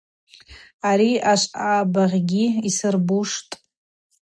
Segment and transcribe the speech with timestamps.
[0.89, 3.51] Ари ашвъабыгъьгьи йсырбуштӏ.